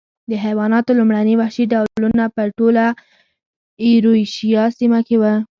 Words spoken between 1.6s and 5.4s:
ډولونه په ټوله ایرویشیا سیمه کې و.